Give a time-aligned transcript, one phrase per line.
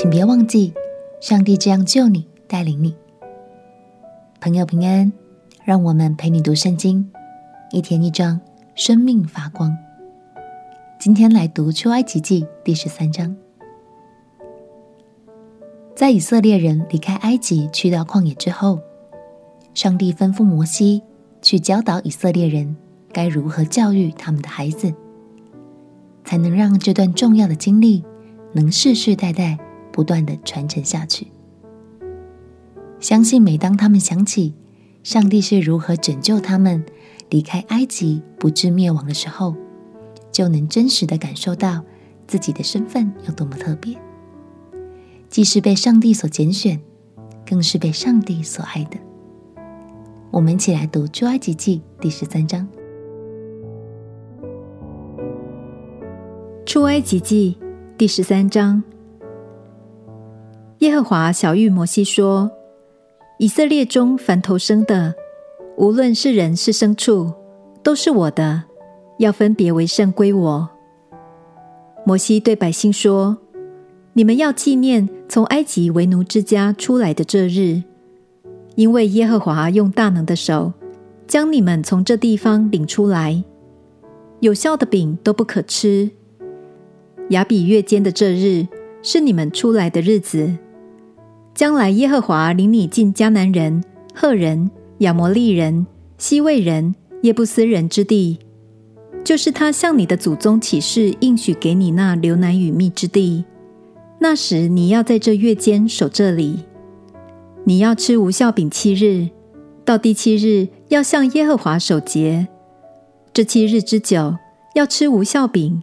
[0.00, 0.72] 请别忘记，
[1.20, 2.94] 上帝这样救你、带领你。
[4.40, 5.12] 朋友平安，
[5.64, 7.10] 让我们陪你读圣经，
[7.72, 8.40] 一天一章，
[8.76, 9.76] 生命发光。
[11.00, 13.36] 今天来读出埃及记第十三章。
[15.96, 18.78] 在以色列人离开埃及去到旷野之后，
[19.74, 21.02] 上帝吩咐摩西
[21.42, 22.76] 去教导以色列人
[23.12, 24.94] 该如何教育他们的孩子，
[26.24, 28.04] 才能让这段重要的经历
[28.52, 29.58] 能世世代代
[29.98, 31.26] 不断地传承下去。
[33.00, 34.54] 相信每当他们想起
[35.02, 36.86] 上帝是如何拯救他们
[37.30, 39.56] 离开埃及不致灭亡的时候，
[40.30, 41.82] 就能真实的感受到
[42.28, 43.98] 自己的身份有多么特别。
[45.28, 46.80] 既是被上帝所拣选，
[47.44, 48.96] 更是被上帝所爱的。
[50.30, 52.68] 我们一起来读《出埃及记》第十三章。
[56.64, 57.58] 《出埃及记》
[57.96, 58.80] 第十三章，
[60.78, 62.50] 耶和华晓諭摩西说
[63.38, 65.14] ：“以色列中凡头生的，
[65.76, 67.32] 无论是人是牲畜，
[67.82, 68.62] 都是我的，
[69.18, 70.68] 要分别为圣归我。”
[72.06, 73.38] 摩西对百姓说。
[74.14, 77.84] 你们要纪念从埃及为奴之家出来的这日，
[78.74, 80.72] 因为耶和华用大能的手
[81.28, 83.44] 将你们从这地方领出来。
[84.40, 86.10] 有酵的饼都不可吃。
[87.28, 88.66] 亚比月间的这日
[89.04, 90.56] 是你们出来的日子。
[91.58, 93.82] 将来耶和华领你进迦南人、
[94.14, 98.38] 赫人、亚摩利人、西魏人、耶布斯人之地，
[99.24, 103.44] 就是他向你的祖宗起誓应许给你那流奶与蜜之地。
[104.20, 106.60] 那时你要在这月间守这里，
[107.64, 109.28] 你要吃无效饼七日，
[109.84, 112.46] 到第七日要向耶和华守节。
[113.32, 114.36] 这七日之久
[114.76, 115.82] 要吃无效饼，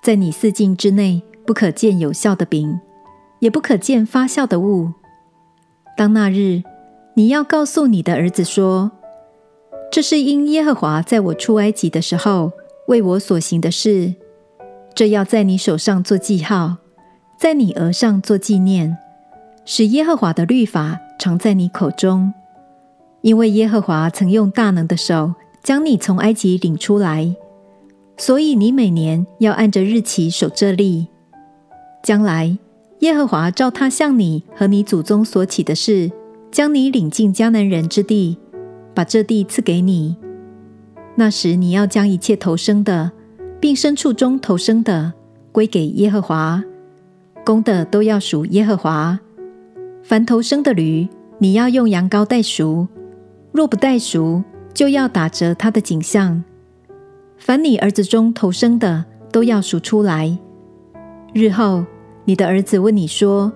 [0.00, 2.78] 在你四境之内不可见有效的饼，
[3.42, 4.92] 也不可见发酵的物。
[5.96, 6.62] 当那日，
[7.14, 8.92] 你要告诉你的儿子说
[9.90, 12.52] ：“这是因耶和华在我出埃及的时候
[12.86, 14.14] 为我所行的事。”
[14.94, 16.76] 这要在你手上做记号。
[17.36, 18.96] 在你额上做纪念，
[19.64, 22.32] 使耶和华的律法常在你口中，
[23.22, 27.34] 因为耶和华曾用大能的手将你从埃及领出来，
[28.16, 31.08] 所以你每年要按着日期守这例。
[32.04, 32.56] 将来
[33.02, 36.12] 耶和华照他向你和你祖宗所起的事，
[36.52, 38.38] 将你领进迦南人之地，
[38.94, 40.16] 把这地赐给你。
[41.16, 43.10] 那时你要将一切投生的，
[43.58, 45.12] 并牲畜中投生的
[45.50, 46.62] 归给耶和华。
[47.44, 49.18] 公的都要属耶和华。
[50.04, 51.08] 凡投生的驴，
[51.38, 52.86] 你要用羊羔代赎；
[53.50, 56.44] 若不代赎，就要打折他的颈项。
[57.36, 60.38] 凡你儿子中投生的，都要赎出来。
[61.34, 61.84] 日后
[62.24, 63.52] 你的儿子问你说：“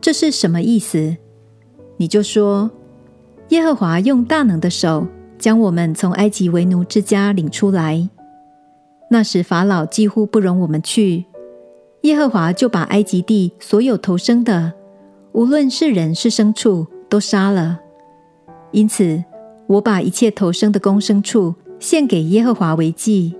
[0.00, 1.16] 这是什么意思？”
[1.96, 2.70] 你就说
[3.48, 5.06] ：“耶和华用大能的手
[5.38, 8.08] 将我们从埃及为奴之家领出来。
[9.10, 11.24] 那时法老几乎不容我们去。”
[12.02, 14.72] 耶和华就把埃及地所有头生的，
[15.32, 17.80] 无论是人是牲畜，都杀了。
[18.70, 19.22] 因此，
[19.66, 23.34] 我把一切头生的公牲畜献给耶和华为祭，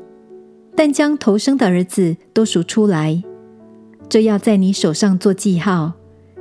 [0.77, 3.23] 但将头生的儿子都赎出来。
[4.11, 5.93] 这要在你手上做记号，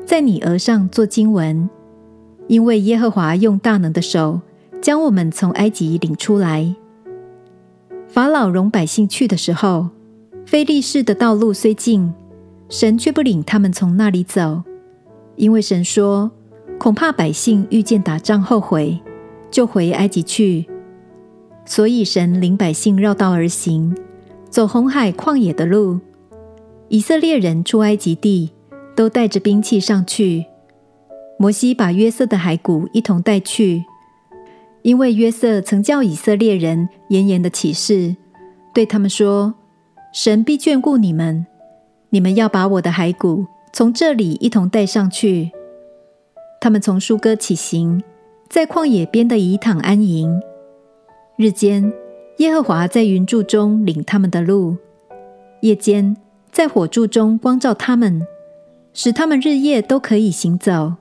[0.04, 1.70] 在你额上做经文，
[2.48, 4.42] 因为耶和华用大能的手
[4.82, 6.76] 将我们从埃及领出来。
[8.08, 9.90] 法老容百姓去的时候，
[10.48, 12.12] 非利士的道路虽近，
[12.70, 14.64] 神却不领他们从那里走，
[15.36, 16.32] 因为神说
[16.80, 19.00] ：“恐怕百姓遇见打仗后悔，
[19.52, 20.66] 就回埃及去。”
[21.68, 23.96] 所以神领百姓绕道而行，
[24.50, 26.00] 走红海旷野的路。
[26.90, 28.50] 以色列人出埃及地，
[28.96, 30.46] 都带着兵器上去。
[31.38, 33.86] 摩西把约瑟的骸骨一同带去，
[34.82, 38.16] 因为约瑟曾叫以色列人严严的起誓，
[38.74, 39.54] 对他们说。
[40.12, 41.46] 神必眷顾你们，
[42.10, 45.52] 你们要把我的骸骨从这里一同带上去。
[46.60, 48.02] 他们从疏割起行，
[48.50, 50.42] 在旷野边的以坦安营。
[51.38, 51.94] 日间，
[52.40, 54.76] 耶和华在云柱中领他们的路；
[55.62, 56.18] 夜间，
[56.52, 58.26] 在火柱中光照他们，
[58.94, 60.96] 使他们日夜都可以行走。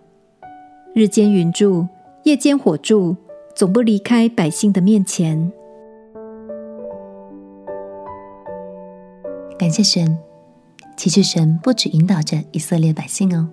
[0.95, 1.87] 日间云柱，
[2.25, 3.17] 夜间火柱，
[3.55, 5.51] 总不离开百姓的面前。
[9.59, 10.19] 感谢神，
[10.97, 13.49] 其实神不只引导着以色列百姓哦，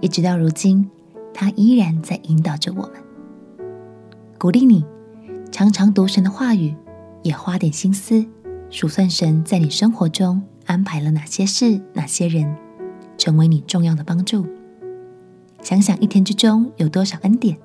[0.00, 0.90] 一直到如今，
[1.32, 2.92] 他依然在引导着我们。
[4.38, 4.84] 鼓励你
[5.52, 6.74] 常常读神的话语，
[7.22, 8.24] 也花点心思
[8.70, 12.56] 数算神在你生活中安排了哪些事、哪些人，
[13.16, 14.46] 成为你重要的帮助。
[15.62, 17.56] 想想一天之中有多少恩典，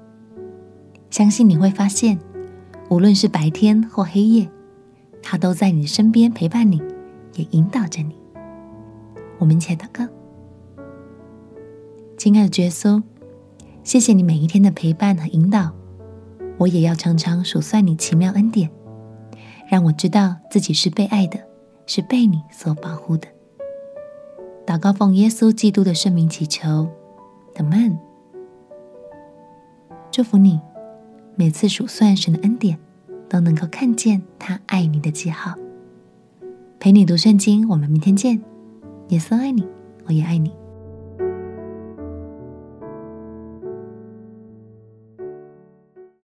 [1.10, 2.20] 相信你会发现，
[2.90, 4.50] 无论是白天或黑夜，
[5.22, 6.82] 他都在你身边陪伴你，
[7.36, 8.16] 也引导着你。
[9.38, 10.06] 我们一起祷告，
[12.18, 13.02] 亲爱的耶稣，
[13.84, 15.72] 谢谢你每一天的陪伴和引导，
[16.58, 18.70] 我也要常常数算你奇妙恩典，
[19.70, 21.40] 让我知道自己是被爱的，
[21.90, 23.28] 是被你所保护的。
[24.64, 26.88] 祷告奉耶稣基督的圣名祈求，
[27.56, 27.98] 阿门。
[30.12, 30.62] 祝福你，
[31.34, 32.78] 每次数算神的恩典，
[33.28, 35.56] 都能够看见他爱你的记号。
[36.80, 38.40] 陪你读圣经，我们明天见。
[39.08, 39.68] 耶稣爱你，
[40.06, 40.59] 我也爱你。